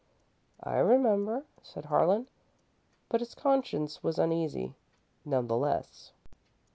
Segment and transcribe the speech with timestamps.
[0.63, 2.27] "I remember," said Harlan.
[3.07, 4.73] But his conscience was uneasy,
[5.25, 6.11] none the less.